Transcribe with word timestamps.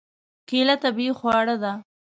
کېله 0.47 0.75
طبیعي 0.83 1.11
خواړه 1.19 1.55
ده. 1.63 1.73